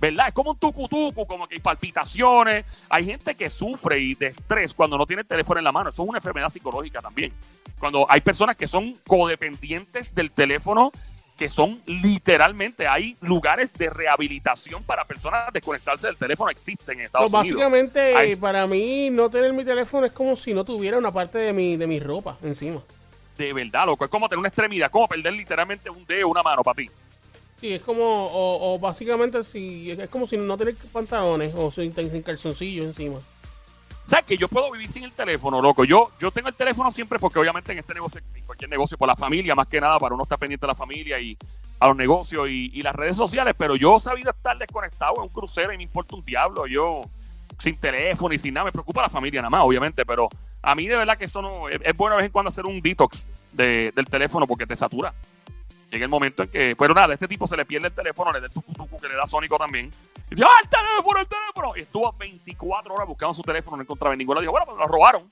¿Verdad? 0.02 0.30
Es 0.30 0.34
como 0.34 0.52
un 0.52 0.58
tucutucu, 0.58 1.28
como 1.28 1.48
que 1.48 1.56
hay 1.56 1.62
palpitaciones. 1.62 2.66
Hay 2.90 3.06
gente 3.06 3.36
que 3.36 3.52
sufre 3.52 4.00
y 4.00 4.16
de 4.16 4.28
estrés 4.28 4.74
cuando 4.74 4.98
no 4.98 5.06
tiene 5.06 5.22
el 5.22 5.28
teléfono 5.28 5.60
en 5.60 5.64
la 5.64 5.72
mano. 5.72 5.90
Eso 5.90 6.02
es 6.02 6.10
una 6.10 6.18
enfermedad 6.18 6.50
psicológica 6.50 7.02
también. 7.02 7.32
Cuando 7.80 8.08
hay 8.10 8.22
personas 8.22 8.58
que 8.58 8.68
son 8.68 8.98
codependientes 9.08 10.14
del 10.16 10.32
teléfono, 10.32 10.92
que 11.38 11.50
son 11.52 11.82
literalmente, 11.86 12.88
hay 12.88 13.16
lugares 13.22 13.74
de 13.74 13.92
rehabilitación 13.92 14.84
para 14.84 15.06
personas 15.06 15.54
desconectarse 15.54 16.08
del 16.08 16.18
teléfono, 16.18 16.50
existen 16.50 17.00
en 17.00 17.06
Estados 17.06 17.30
Pues 17.30 17.42
Unidos. 17.44 17.60
básicamente, 17.60 18.38
para 18.38 18.68
mí, 18.68 19.10
no 19.12 19.30
tener 19.30 19.54
mi 19.54 19.64
teléfono 19.64 20.06
es 20.06 20.12
como 20.12 20.36
si 20.36 20.54
no 20.54 20.66
tuviera 20.66 20.98
una 20.98 21.12
parte 21.12 21.38
de 21.38 21.54
mi, 21.54 21.78
de 21.78 21.86
mi 21.86 22.00
ropa 22.00 22.38
encima. 22.44 22.82
De 23.38 23.54
verdad, 23.54 23.86
loco. 23.86 24.06
Es 24.06 24.12
como 24.12 24.28
tener 24.28 24.40
una 24.40 24.50
extremidad, 24.50 24.90
como 24.92 25.08
perder 25.08 25.34
literalmente 25.34 25.90
un 25.90 26.06
dedo, 26.06 26.28
una 26.28 26.44
mano 26.44 26.64
para 26.64 26.76
ti. 26.76 26.90
Sí, 27.62 27.76
es 27.76 27.82
como, 27.82 28.04
o, 28.04 28.74
o 28.74 28.80
básicamente, 28.80 29.44
si, 29.44 29.92
es 29.92 30.10
como 30.10 30.26
si 30.26 30.36
no 30.36 30.58
tener 30.58 30.74
pantalones 30.92 31.54
o 31.56 31.70
sin, 31.70 31.94
sin 31.94 32.24
calzoncillos 32.24 32.88
encima. 32.88 33.20
¿Sabes 34.08 34.26
que 34.26 34.36
yo 34.36 34.48
puedo 34.48 34.72
vivir 34.72 34.90
sin 34.90 35.04
el 35.04 35.12
teléfono, 35.12 35.62
loco? 35.62 35.84
Yo, 35.84 36.10
yo 36.20 36.32
tengo 36.32 36.48
el 36.48 36.56
teléfono 36.56 36.92
siempre 36.92 37.20
porque 37.20 37.38
obviamente 37.38 37.72
en 37.72 37.78
este 37.78 37.94
negocio, 37.94 38.20
en 38.34 38.46
cualquier 38.46 38.68
negocio, 38.68 38.98
por 38.98 39.08
la 39.08 39.16
familia, 39.16 39.54
más 39.54 39.68
que 39.68 39.80
nada, 39.80 40.00
para 40.00 40.16
uno 40.16 40.24
estar 40.24 40.40
pendiente 40.40 40.66
de 40.66 40.70
la 40.70 40.76
familia 40.76 41.20
y 41.20 41.38
a 41.80 41.88
los 41.88 41.96
negocios 41.96 42.48
y, 42.50 42.82
las 42.82 42.96
redes 42.96 43.16
sociales, 43.16 43.54
pero 43.56 43.76
yo 43.76 43.98
he 43.98 44.00
sabido 44.00 44.32
estar 44.32 44.58
desconectado 44.58 45.18
en 45.18 45.22
un 45.22 45.30
crucero 45.30 45.72
y 45.72 45.78
me 45.78 45.84
importa 45.84 46.16
un 46.16 46.26
diablo. 46.26 46.66
Yo 46.66 47.02
sin 47.60 47.76
teléfono 47.76 48.34
y 48.34 48.40
sin 48.40 48.56
nada, 48.56 48.66
me 48.66 48.72
preocupa 48.72 49.04
la 49.04 49.10
familia 49.12 49.40
nada 49.40 49.52
más, 49.52 49.62
obviamente, 49.64 50.04
pero 50.04 50.30
a 50.64 50.74
mí 50.74 50.88
de 50.88 50.98
verdad 50.98 51.16
que 51.16 51.26
eso 51.26 51.44
no, 51.44 51.70
es, 51.70 51.96
bueno 51.96 52.16
de 52.16 52.24
vez 52.24 52.26
en 52.26 52.32
cuando 52.32 52.50
hacer 52.50 52.66
un 52.66 52.82
detox 52.82 53.28
de- 53.52 53.94
del 53.96 54.08
teléfono 54.08 54.48
porque 54.48 54.66
te 54.66 54.76
satura. 54.76 55.14
Llega 55.92 56.06
el 56.06 56.10
momento 56.10 56.44
en 56.44 56.50
que, 56.50 56.76
pero 56.78 56.94
nada, 56.94 57.14
este 57.14 57.28
tipo 57.28 57.46
se 57.46 57.58
le 57.58 57.66
pierde 57.66 57.88
el 57.88 57.94
teléfono, 57.94 58.32
le 58.32 58.40
da 58.40 58.46
el 58.46 58.52
tucu 58.52 58.72
tucu 58.72 58.98
que 58.98 59.10
le 59.10 59.16
da 59.16 59.28
Sónico 59.28 59.58
también. 59.58 59.92
Y 60.30 60.36
dice, 60.36 60.48
¡ah, 60.48 60.60
el 60.64 60.70
teléfono, 60.70 61.20
el 61.20 61.28
teléfono! 61.28 61.74
Y 61.76 61.82
estuvo 61.82 62.14
24 62.14 62.94
horas 62.94 63.08
buscando 63.08 63.34
su 63.34 63.42
teléfono, 63.42 63.76
no 63.76 63.84
encontraba 63.84 64.16
ninguno. 64.16 64.40
Dijo, 64.40 64.54
bueno, 64.54 64.66
pues 64.66 64.78
lo 64.78 64.88
robaron. 64.88 65.28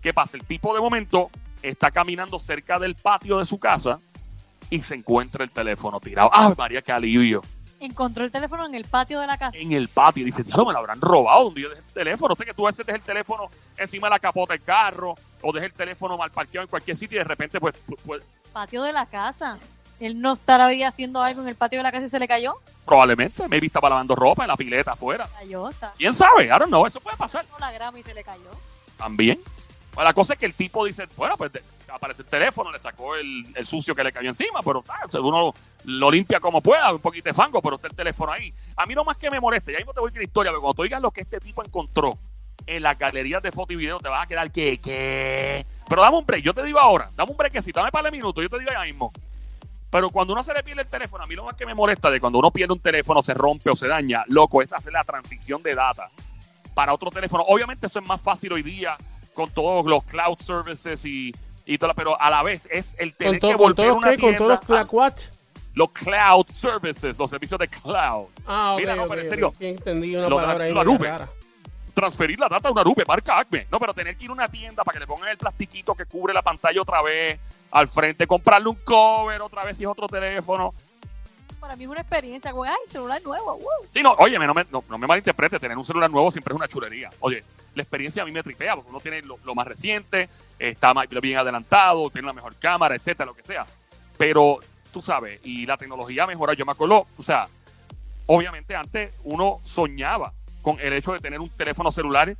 ¿Qué 0.00 0.14
pasa? 0.14 0.36
El 0.36 0.44
tipo 0.44 0.72
de 0.74 0.80
momento 0.80 1.28
está 1.60 1.90
caminando 1.90 2.38
cerca 2.38 2.78
del 2.78 2.94
patio 2.94 3.38
de 3.38 3.44
su 3.44 3.58
casa 3.58 3.98
y 4.70 4.80
se 4.80 4.94
encuentra 4.94 5.42
el 5.42 5.50
teléfono 5.50 5.98
tirado. 5.98 6.30
¡Ay, 6.32 6.54
María, 6.56 6.82
qué 6.82 6.92
alivio! 6.92 7.42
Encontró 7.80 8.24
el 8.24 8.30
teléfono 8.30 8.64
en 8.64 8.76
el 8.76 8.84
patio 8.84 9.20
de 9.20 9.26
la 9.26 9.36
casa. 9.36 9.58
En 9.58 9.72
el 9.72 9.88
patio. 9.88 10.24
Dice, 10.24 10.44
diablo, 10.44 10.66
me 10.66 10.72
lo 10.72 10.78
habrán 10.78 11.00
robado 11.00 11.44
donde 11.44 11.62
yo 11.62 11.68
dejé 11.68 11.80
el 11.80 11.92
teléfono. 11.92 12.34
O 12.34 12.36
sea 12.36 12.46
que 12.46 12.54
tú 12.54 12.64
a 12.64 12.70
veces 12.70 12.86
dejas 12.86 13.00
el 13.00 13.06
teléfono 13.06 13.50
encima 13.76 14.06
de 14.06 14.10
la 14.10 14.18
capota 14.20 14.52
del 14.52 14.62
carro 14.62 15.16
o 15.42 15.52
dejas 15.52 15.70
el 15.70 15.76
teléfono 15.76 16.16
mal 16.16 16.30
parqueado 16.30 16.62
en 16.62 16.70
cualquier 16.70 16.96
sitio 16.96 17.16
y 17.16 17.18
de 17.18 17.24
repente, 17.24 17.58
pues, 17.58 17.74
Patio 18.52 18.84
de 18.84 18.92
la 18.92 19.04
casa. 19.04 19.58
Él 20.00 20.20
no 20.20 20.34
estará 20.34 20.66
ahí 20.66 20.82
haciendo 20.82 21.22
algo 21.22 21.42
en 21.42 21.48
el 21.48 21.54
patio 21.54 21.78
de 21.78 21.82
la 21.84 21.92
casa 21.92 22.04
y 22.04 22.08
se 22.08 22.18
le 22.18 22.28
cayó. 22.28 22.56
probablemente 22.84 23.48
me 23.48 23.56
estaba 23.58 23.88
lavando 23.88 24.14
ropa 24.14 24.44
en 24.44 24.48
la 24.48 24.56
pileta 24.56 24.92
afuera. 24.92 25.28
Callosa. 25.38 25.92
¿Quién 25.96 26.12
sabe? 26.12 26.44
I 26.46 26.48
don't 26.50 26.66
know. 26.66 26.86
Eso 26.86 27.00
puede 27.00 27.16
pasar. 27.16 27.46
la 27.58 27.72
grama 27.72 27.98
y 27.98 28.02
se 28.02 28.14
le 28.14 28.22
cayó. 28.22 28.50
También. 28.96 29.40
Pues 29.92 30.04
la 30.04 30.12
cosa 30.12 30.34
es 30.34 30.38
que 30.38 30.44
el 30.46 30.52
tipo 30.52 30.84
dice, 30.84 31.08
bueno, 31.16 31.38
pues 31.38 31.50
aparece 31.88 32.20
el 32.20 32.28
teléfono, 32.28 32.70
le 32.70 32.78
sacó 32.78 33.16
el, 33.16 33.46
el 33.54 33.66
sucio 33.66 33.94
que 33.94 34.04
le 34.04 34.12
cayó 34.12 34.28
encima, 34.28 34.60
pero 34.62 34.84
ah, 34.88 35.06
uno 35.20 35.54
lo 35.84 36.10
limpia 36.10 36.38
como 36.40 36.60
pueda, 36.60 36.92
un 36.92 37.00
poquito 37.00 37.30
de 37.30 37.34
fango, 37.34 37.62
pero 37.62 37.76
está 37.76 37.88
el 37.88 37.94
teléfono 37.94 38.32
ahí. 38.32 38.52
A 38.76 38.84
mí 38.84 38.94
no 38.94 39.04
más 39.04 39.16
que 39.16 39.30
me 39.30 39.40
moleste, 39.40 39.72
ya 39.72 39.78
mismo 39.78 39.94
te 39.94 40.00
voy 40.00 40.10
a 40.10 40.12
ir 40.12 40.18
la 40.18 40.24
historia, 40.24 40.52
pero 40.52 40.60
cuando 40.60 40.74
tú 40.74 40.82
digas 40.82 41.00
lo 41.00 41.10
que 41.10 41.22
este 41.22 41.40
tipo 41.40 41.64
encontró 41.64 42.18
en 42.66 42.82
las 42.82 42.98
galerías 42.98 43.42
de 43.42 43.52
foto 43.52 43.72
y 43.72 43.76
video, 43.76 43.98
te 43.98 44.08
vas 44.08 44.24
a 44.24 44.26
quedar 44.26 44.50
que, 44.50 44.78
que... 44.78 45.64
Pero 45.88 46.02
dame 46.02 46.18
un 46.18 46.26
break, 46.26 46.44
yo 46.44 46.52
te 46.52 46.62
digo 46.64 46.78
ahora, 46.78 47.10
dame 47.16 47.30
un 47.30 47.36
breakcito, 47.36 47.80
dame 47.80 47.92
para 47.92 48.04
de 48.04 48.10
minutos, 48.10 48.42
yo 48.42 48.50
te 48.50 48.58
digo 48.58 48.70
ya 48.72 48.82
mismo. 48.82 49.12
Pero 49.96 50.10
cuando 50.10 50.34
uno 50.34 50.42
se 50.44 50.52
le 50.52 50.62
pierde 50.62 50.82
el 50.82 50.88
teléfono, 50.88 51.24
a 51.24 51.26
mí 51.26 51.34
lo 51.34 51.44
más 51.44 51.54
que 51.54 51.64
me 51.64 51.74
molesta 51.74 52.10
de 52.10 52.20
cuando 52.20 52.38
uno 52.38 52.50
pierde 52.50 52.74
un 52.74 52.80
teléfono, 52.80 53.22
se 53.22 53.32
rompe 53.32 53.70
o 53.70 53.74
se 53.76 53.88
daña, 53.88 54.24
loco, 54.28 54.60
es 54.60 54.70
hacer 54.74 54.92
la 54.92 55.02
transición 55.04 55.62
de 55.62 55.74
data 55.74 56.10
para 56.74 56.92
otro 56.92 57.10
teléfono. 57.10 57.42
Obviamente 57.48 57.86
eso 57.86 57.98
es 58.00 58.06
más 58.06 58.20
fácil 58.20 58.52
hoy 58.52 58.62
día 58.62 58.98
con 59.32 59.48
todos 59.48 59.86
los 59.86 60.04
cloud 60.04 60.36
services 60.36 61.02
y, 61.06 61.34
y 61.64 61.78
todo, 61.78 61.94
pero 61.94 62.20
a 62.20 62.28
la 62.28 62.42
vez 62.42 62.68
es 62.70 62.94
el 62.98 63.14
tener 63.14 63.40
to- 63.40 63.48
que 63.48 63.54
con 63.54 63.62
volver 63.62 63.76
todos 63.76 63.88
a 63.88 63.94
los 63.94 63.96
una 64.04 64.10
que, 64.10 64.18
con 64.20 64.36
todos 64.36 64.50
los 64.50 64.60
tienda, 64.60 64.86
what? 64.92 65.14
los 65.72 65.90
cloud 65.92 66.46
services, 66.48 67.18
los 67.18 67.30
servicios 67.30 67.58
de 67.58 67.68
cloud. 67.68 68.26
Ah, 68.46 68.74
ok, 68.74 68.80
Mira, 68.80 68.96
no, 68.96 69.06
pero 69.06 69.22
en 69.22 69.28
serio, 69.30 69.52
Sí, 69.58 69.64
entendí 69.66 70.14
una 70.14 70.28
lo 70.28 70.36
la- 70.36 70.42
palabra 70.42 70.64
ahí 70.64 70.74
la 70.74 70.84
media 70.84 70.98
nube. 70.98 71.08
rara. 71.08 71.28
Transferir 71.96 72.38
la 72.38 72.46
data 72.46 72.68
a 72.68 72.72
una 72.72 72.84
nube, 72.84 73.06
marca 73.08 73.38
Acme. 73.38 73.66
No, 73.72 73.80
pero 73.80 73.94
tener 73.94 74.18
que 74.18 74.24
ir 74.24 74.30
a 74.30 74.34
una 74.34 74.50
tienda 74.50 74.84
para 74.84 74.96
que 74.96 75.00
le 75.00 75.06
pongan 75.06 75.30
el 75.30 75.38
plastiquito 75.38 75.94
que 75.94 76.04
cubre 76.04 76.34
la 76.34 76.42
pantalla 76.42 76.82
otra 76.82 77.00
vez 77.00 77.40
al 77.70 77.88
frente, 77.88 78.26
comprarle 78.26 78.68
un 78.68 78.76
cover 78.76 79.40
otra 79.40 79.64
vez 79.64 79.78
si 79.78 79.84
es 79.84 79.88
otro 79.88 80.06
teléfono. 80.06 80.74
Para 81.58 81.74
mí 81.74 81.84
es 81.84 81.88
una 81.88 82.02
experiencia. 82.02 82.50
Como, 82.50 82.64
ay, 82.64 82.74
celular 82.86 83.22
nuevo. 83.22 83.56
wow. 83.56 83.88
Sí, 83.88 84.02
no, 84.02 84.12
oye, 84.18 84.38
no 84.38 84.52
me, 84.52 84.66
no, 84.70 84.84
no 84.86 84.98
me 84.98 85.06
malinterprete, 85.06 85.58
tener 85.58 85.78
un 85.78 85.86
celular 85.86 86.10
nuevo 86.10 86.30
siempre 86.30 86.52
es 86.52 86.56
una 86.56 86.68
chulería. 86.68 87.08
Oye, 87.20 87.42
la 87.74 87.82
experiencia 87.82 88.22
a 88.22 88.26
mí 88.26 88.30
me 88.30 88.42
tripea 88.42 88.74
porque 88.74 88.90
uno 88.90 89.00
tiene 89.00 89.22
lo, 89.22 89.38
lo 89.42 89.54
más 89.54 89.66
reciente, 89.66 90.28
está 90.58 90.92
más, 90.92 91.08
bien 91.08 91.38
adelantado, 91.38 92.10
tiene 92.10 92.26
una 92.26 92.34
mejor 92.34 92.56
cámara, 92.56 92.94
etcétera, 92.94 93.24
lo 93.24 93.34
que 93.34 93.42
sea. 93.42 93.64
Pero 94.18 94.58
tú 94.92 95.00
sabes, 95.00 95.40
y 95.44 95.64
la 95.64 95.78
tecnología 95.78 96.24
ha 96.24 96.26
mejorado. 96.26 96.58
Yo 96.58 96.66
me 96.66 96.72
acuerdo, 96.72 97.06
o 97.16 97.22
sea, 97.22 97.48
obviamente 98.26 98.76
antes 98.76 99.14
uno 99.24 99.60
soñaba 99.62 100.34
con 100.66 100.80
el 100.80 100.92
hecho 100.94 101.12
de 101.12 101.20
tener 101.20 101.38
un 101.38 101.48
teléfono 101.48 101.92
celular 101.92 102.36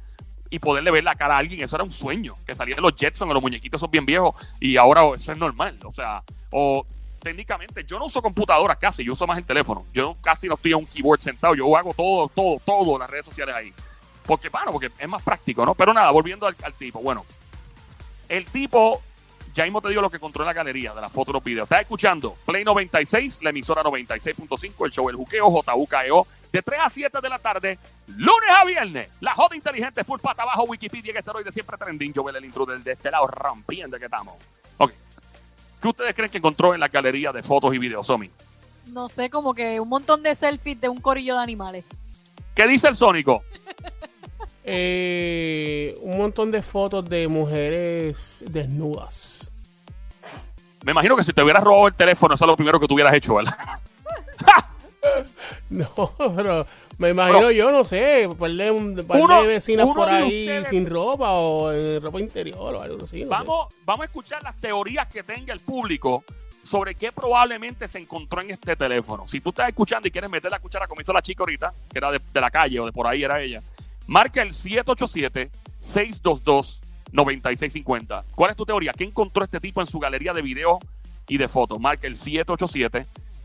y 0.51 0.59
poderle 0.59 0.91
ver 0.91 1.05
la 1.05 1.15
cara 1.15 1.37
a 1.37 1.39
alguien, 1.39 1.63
eso 1.63 1.77
era 1.77 1.85
un 1.85 1.93
sueño, 1.93 2.35
que 2.45 2.57
salían 2.57 2.83
los 2.83 2.97
Jetson 2.97 3.31
o 3.31 3.33
los 3.33 3.41
muñequitos 3.41 3.79
esos 3.79 3.89
bien 3.89 4.05
viejos 4.05 4.35
y 4.59 4.77
ahora 4.77 5.03
eso 5.15 5.31
es 5.31 5.39
normal, 5.39 5.79
o 5.85 5.93
sea, 5.93 6.25
o 6.51 6.85
técnicamente 7.21 7.85
yo 7.85 8.01
no 8.01 8.07
uso 8.07 8.21
computadoras 8.21 8.79
casi, 8.79 9.05
yo 9.05 9.13
uso 9.13 9.29
más 9.29 9.39
el 9.39 9.45
teléfono, 9.45 9.87
yo 9.95 10.17
casi 10.21 10.49
no 10.49 10.55
estoy 10.55 10.73
a 10.73 10.77
un 10.77 10.87
keyboard 10.87 11.21
sentado, 11.21 11.55
yo 11.55 11.77
hago 11.77 11.95
todo, 11.95 12.29
todo, 12.35 12.61
todo 12.67 12.99
las 12.99 13.09
redes 13.09 13.27
sociales 13.27 13.55
ahí, 13.55 13.73
porque 14.27 14.49
bueno, 14.49 14.73
porque 14.73 14.91
es 14.99 15.09
más 15.09 15.23
práctico, 15.23 15.65
¿no? 15.65 15.77
Pero 15.77 15.95
nada, 15.95 16.11
volviendo 16.11 16.49
al, 16.49 16.75
tipo, 16.77 16.99
bueno, 16.99 17.25
el 18.29 18.45
tipo, 18.47 19.03
ya 19.55 19.63
mismo 19.63 19.81
te 19.81 19.91
digo 19.91 20.03
lo 20.03 20.11
que 20.11 20.19
controla 20.19 20.51
la 20.51 20.53
galería 20.53 20.93
de 20.93 21.01
las 21.01 21.13
fotos 21.13 21.33
los 21.33 21.45
videos. 21.45 21.67
Estás 21.67 21.83
escuchando 21.83 22.37
Play 22.45 22.65
96, 22.65 23.45
la 23.45 23.51
emisora 23.51 23.85
96.5, 23.85 24.85
el 24.85 24.91
show 24.91 25.09
El 25.09 25.15
Juqueo, 25.15 25.49
JUKEO, 25.49 26.27
de 26.57 26.63
3 26.63 26.81
a 26.83 26.91
7 26.91 27.19
de 27.21 27.29
la 27.29 27.39
tarde, 27.39 27.79
lunes 28.09 28.51
a 28.59 28.65
viernes. 28.65 29.09
La 29.21 29.35
joda 29.35 29.55
inteligente, 29.55 30.03
full 30.05 30.21
pata 30.21 30.43
abajo, 30.43 30.65
Wikipedia, 30.65 31.13
que 31.13 31.19
esteroide 31.19 31.53
siempre 31.53 31.77
trending. 31.77 32.13
Yo 32.15 32.27
el 32.29 32.45
intruder 32.45 32.79
de 32.79 32.93
este 32.93 33.11
lado, 33.11 33.27
rompiendo 33.27 33.99
que 33.99 34.07
estamos. 34.07 34.37
Ok. 34.79 34.93
¿Qué 35.83 35.89
ustedes 35.89 36.15
creen 36.15 36.31
que 36.31 36.39
encontró 36.39 36.73
en 36.73 36.81
la 36.81 36.89
galería 36.89 37.31
de 37.31 37.43
fotos 37.43 37.75
y 37.75 37.79
videos, 37.79 38.07
Somi? 38.07 38.31
No 38.87 39.09
sé, 39.09 39.29
como 39.29 39.53
que 39.53 39.79
un 39.81 39.89
montón 39.89 40.23
de 40.23 40.35
selfies 40.35 40.81
de 40.81 40.89
un 40.89 41.01
corillo 41.01 41.37
de 41.37 41.43
animales. 41.43 41.85
¿Qué 42.55 42.67
dice 42.67 42.89
el 42.89 42.97
Sónico? 42.97 43.43
Eh, 44.69 45.97
un 46.01 46.19
montón 46.19 46.51
de 46.51 46.61
fotos 46.61 47.09
de 47.09 47.29
mujeres 47.29 48.45
desnudas. 48.51 49.53
Me 50.83 50.91
imagino 50.91 51.17
que 51.17 51.23
si 51.23 51.33
te 51.33 51.41
hubieras 51.41 51.63
robado 51.63 51.87
el 51.87 51.95
teléfono, 51.95 52.35
eso 52.35 52.45
es 52.45 52.49
lo 52.49 52.57
primero 52.57 52.81
que 52.81 52.89
tú 52.89 52.95
hubieras 52.95 53.15
hecho, 53.15 53.37
¿verdad? 53.37 53.57
No, 55.71 55.89
pero 56.37 56.67
me 56.99 57.11
imagino 57.11 57.39
Pero- 57.39 57.51
yo, 57.51 57.71
no 57.73 57.85
sé, 57.85 58.27
un 58.27 58.37
par 58.37 58.51
de, 58.51 58.71
un 58.71 58.95
par 59.07 59.21
de 59.43 59.47
vecinas 59.47 59.87
por 59.87 60.09
ahí 60.09 60.47
ustedes- 60.49 60.69
sin 60.69 60.87
ropa 60.87 61.33
o 61.33 61.73
en 61.73 62.01
ropa 62.03 62.21
interior 62.21 62.75
o 62.75 62.81
algo 62.83 63.05
así. 63.05 63.21
no 63.21 63.25
sé. 63.25 63.31
Vamos, 63.31 63.75
vamos 63.85 64.03
a 64.03 64.07
escuchar 64.07 64.43
las 64.43 64.57
teorías 64.61 65.07
que 65.09 65.23
tenga 65.23 65.53
el 65.53 65.61
público 65.61 66.25
sobre 66.63 66.95
qué 66.95 67.13
probablemente 67.13 67.87
se 67.89 67.99
encontró 67.99 68.41
en 68.41 68.51
este 68.51 68.75
teléfono. 68.77 69.27
Si 69.27 69.41
tú 69.41 69.51
estás 69.51 69.69
escuchando 69.69 70.09
y 70.09 70.11
quieres 70.11 70.31
meter 70.31 70.51
la 70.51 70.59
cuchara 70.59 70.87
como 70.89 71.01
hizo 71.01 71.13
la 71.13 71.23
chica 71.23 71.43
ahorita, 71.43 71.73
que 71.93 71.99
era 71.99 72.11
de, 72.11 72.21
de 72.33 72.41
la 72.41 72.51
calle 72.51 72.81
o 72.81 72.87
de 72.87 72.93
por 72.93 73.07
ahí 73.07 73.23
era 73.23 73.41
ella, 73.41 73.63
marca 74.07 74.43
el 74.43 74.53
787-622-9650. 77.13 78.25
¿Cuál 78.35 78.51
es 78.51 78.57
tu 78.57 78.65
teoría? 78.67 78.93
¿Qué 78.93 79.05
encontró 79.05 79.45
este 79.45 79.61
tipo 79.61 79.81
en 79.81 79.87
su 79.87 79.99
galería 79.99 80.33
de 80.33 80.43
videos 80.43 80.79
y 81.29 81.39
de 81.39 81.49
fotos? 81.49 81.79
Marca 81.81 82.07
el 82.07 82.15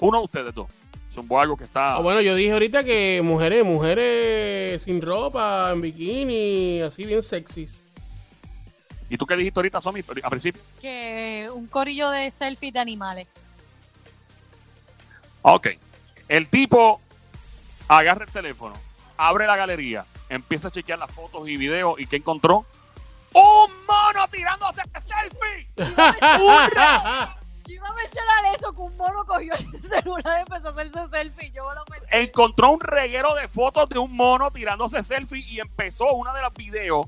Uno 0.00 0.18
de 0.18 0.24
ustedes 0.24 0.54
dos. 0.54 0.68
Zumbó 1.12 1.40
algo 1.40 1.56
que 1.56 1.64
está. 1.64 1.94
Ah, 1.94 2.00
bueno, 2.00 2.20
yo 2.20 2.34
dije 2.34 2.52
ahorita 2.52 2.84
que 2.84 3.20
mujeres, 3.24 3.64
mujeres 3.64 4.82
sin 4.82 5.02
ropa, 5.02 5.70
en 5.72 5.80
bikini, 5.80 6.80
así 6.82 7.04
bien 7.04 7.22
sexys. 7.22 7.80
¿Y 9.08 9.18
tú 9.18 9.26
qué 9.26 9.36
dijiste 9.36 9.58
ahorita, 9.58 9.80
Somi, 9.80 10.02
a 10.22 10.30
principio? 10.30 10.62
Que 10.80 11.48
un 11.52 11.66
corillo 11.66 12.10
de 12.10 12.30
selfies 12.30 12.72
de 12.72 12.78
animales. 12.78 13.26
Ok. 15.42 15.68
El 16.28 16.48
tipo 16.48 17.00
agarra 17.88 18.24
el 18.24 18.30
teléfono, 18.30 18.74
abre 19.16 19.48
la 19.48 19.56
galería, 19.56 20.04
empieza 20.28 20.68
a 20.68 20.70
chequear 20.70 21.00
las 21.00 21.10
fotos 21.10 21.48
y 21.48 21.56
videos 21.56 21.98
y 21.98 22.06
¿qué 22.06 22.16
encontró? 22.16 22.64
¡Un 23.32 23.86
mono 23.86 24.28
tirándose 24.30 24.82
selfie! 24.92 25.68
Yo 27.70 27.76
iba 27.76 27.88
a 27.88 27.92
mencionar 27.94 28.54
eso, 28.56 28.72
que 28.74 28.80
un 28.82 28.96
mono 28.96 29.24
cogió 29.24 29.54
el 29.54 29.80
celular 29.82 30.38
y 30.38 30.40
empezó 30.40 30.68
a 30.68 30.70
hacerse 30.72 31.08
selfie. 31.08 31.50
Yo 31.52 31.68
me 31.68 31.74
lo 31.74 31.84
metí. 31.90 32.04
Encontró 32.10 32.70
un 32.70 32.80
reguero 32.80 33.34
de 33.34 33.48
fotos 33.48 33.88
de 33.88 33.98
un 33.98 34.14
mono 34.14 34.50
tirándose 34.50 35.02
selfie 35.04 35.44
y 35.48 35.60
empezó 35.60 36.12
una 36.14 36.34
de 36.34 36.42
las 36.42 36.52
videos. 36.54 37.06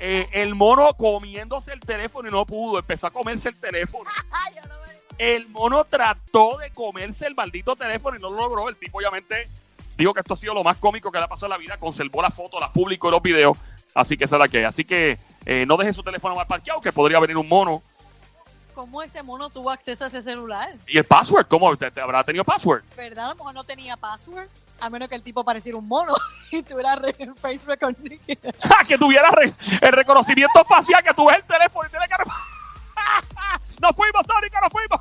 eh, 0.00 0.28
el 0.32 0.54
mono 0.54 0.94
comiéndose 0.94 1.72
el 1.72 1.80
teléfono 1.80 2.28
y 2.28 2.30
no 2.30 2.46
pudo, 2.46 2.78
empezó 2.78 3.06
a 3.08 3.10
comerse 3.10 3.48
el 3.48 3.56
teléfono. 3.58 4.08
Ay, 4.30 4.54
yo 4.56 4.62
no 4.68 4.74
me- 4.86 4.98
El 5.18 5.48
mono 5.48 5.84
trató 5.84 6.56
de 6.58 6.70
comerse 6.70 7.26
el 7.26 7.34
maldito 7.34 7.74
teléfono 7.76 8.16
y 8.16 8.20
no 8.20 8.30
lo 8.30 8.38
logró. 8.38 8.68
El 8.68 8.76
tipo 8.76 8.98
obviamente 8.98 9.48
dijo 9.96 10.14
que 10.14 10.20
esto 10.20 10.34
ha 10.34 10.36
sido 10.36 10.54
lo 10.54 10.62
más 10.62 10.76
cómico 10.76 11.10
que 11.10 11.18
le 11.18 11.24
ha 11.24 11.28
pasado 11.28 11.46
en 11.46 11.50
la 11.50 11.58
vida. 11.58 11.76
Conservó 11.78 12.22
las 12.22 12.32
fotos, 12.34 12.60
las 12.60 12.70
publicó 12.70 13.08
y 13.08 13.10
los 13.10 13.22
videos. 13.22 13.56
Así 13.94 14.16
que 14.16 14.24
esa 14.24 14.36
es 14.36 14.40
la 14.40 14.48
que 14.48 14.58
hay. 14.58 14.64
Así 14.64 14.84
que 14.84 15.18
eh, 15.44 15.66
no 15.66 15.76
deje 15.76 15.92
su 15.92 16.02
teléfono 16.04 16.36
mal 16.36 16.46
parqueado, 16.46 16.80
que 16.80 16.92
podría 16.92 17.18
venir 17.18 17.36
un 17.36 17.48
mono 17.48 17.82
cómo 18.78 19.02
ese 19.02 19.24
mono 19.24 19.50
tuvo 19.50 19.72
acceso 19.72 20.04
a 20.04 20.06
ese 20.06 20.22
celular. 20.22 20.72
¿Y 20.86 20.98
el 20.98 21.04
password? 21.04 21.48
¿Cómo? 21.48 21.76
¿Te, 21.76 21.90
habrá 22.00 22.22
tenido 22.22 22.44
password? 22.44 22.84
¿Verdad? 22.96 23.32
A 23.32 23.34
lo 23.34 23.52
no 23.52 23.64
tenía 23.64 23.96
password. 23.96 24.46
A 24.78 24.88
menos 24.88 25.08
que 25.08 25.16
el 25.16 25.22
tipo 25.22 25.42
pareciera 25.42 25.76
un 25.76 25.88
mono 25.88 26.14
y 26.52 26.62
tuviera 26.62 26.96
en 27.18 27.34
Facebook 27.34 27.76
con 27.80 27.96
¡Ja! 28.62 28.84
Que 28.86 28.96
tuviera 28.96 29.30
el 29.80 29.92
reconocimiento 29.92 30.64
facial 30.64 31.02
que 31.02 31.12
tuve 31.12 31.34
el 31.34 31.42
teléfono 31.42 31.88
y 31.88 31.90
tiene 31.90 32.06
que. 32.06 32.14
¡Nos 33.80 33.96
fuimos, 33.96 34.24
Sónica! 34.24 34.60
¡Nos 34.60 34.70
fuimos! 34.70 35.00